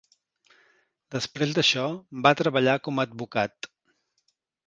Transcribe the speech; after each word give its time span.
Després 1.15 1.53
d'això, 1.57 1.83
va 2.27 2.33
treballar 2.41 2.75
com 2.89 3.01
a 3.03 3.07
advocat. 3.09 3.71